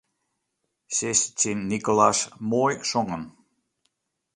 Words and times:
Sis 0.99 1.19
tsjin 1.35 1.61
Nicolas: 1.73 2.19
Moai 2.49 2.75
songen. 2.91 3.23